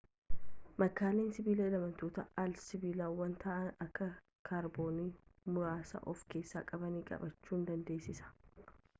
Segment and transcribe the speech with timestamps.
[0.83, 4.07] makaalee sibiilaa elemeentota al-sibiilawaa ta'an akka
[4.49, 5.05] kaarboonii
[5.57, 8.33] muraasa of keessaa qabanis qabaachuu dandeessa